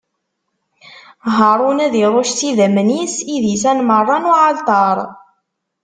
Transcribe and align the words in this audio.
Haṛun 1.35 1.77
ad 1.85 1.93
iṛucc 2.03 2.31
s 2.39 2.41
idammen-is 2.49 3.15
idisan 3.35 3.79
meṛṛa 3.87 4.17
n 4.23 4.29
uɛalṭar. 4.31 4.97